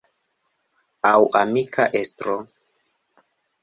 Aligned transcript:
Aŭ 1.11 1.21
amika 1.43 1.89
estro. 2.03 2.39